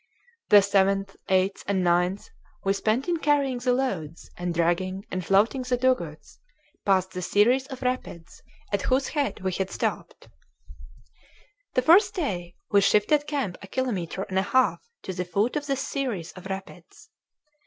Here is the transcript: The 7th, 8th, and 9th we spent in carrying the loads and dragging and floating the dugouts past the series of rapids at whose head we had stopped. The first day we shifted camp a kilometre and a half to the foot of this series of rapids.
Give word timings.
The 0.49 0.61
7th, 0.63 1.15
8th, 1.29 1.63
and 1.67 1.85
9th 1.85 2.31
we 2.63 2.73
spent 2.73 3.07
in 3.07 3.17
carrying 3.17 3.59
the 3.59 3.71
loads 3.71 4.31
and 4.35 4.51
dragging 4.51 5.05
and 5.11 5.23
floating 5.23 5.61
the 5.61 5.77
dugouts 5.77 6.39
past 6.87 7.11
the 7.11 7.21
series 7.21 7.67
of 7.67 7.83
rapids 7.83 8.41
at 8.73 8.81
whose 8.81 9.09
head 9.09 9.41
we 9.41 9.51
had 9.51 9.69
stopped. 9.69 10.27
The 11.75 11.83
first 11.83 12.15
day 12.15 12.55
we 12.71 12.81
shifted 12.81 13.27
camp 13.27 13.59
a 13.61 13.67
kilometre 13.67 14.23
and 14.23 14.39
a 14.39 14.49
half 14.57 14.81
to 15.03 15.13
the 15.13 15.23
foot 15.23 15.55
of 15.55 15.67
this 15.67 15.87
series 15.87 16.31
of 16.31 16.47
rapids. 16.47 17.11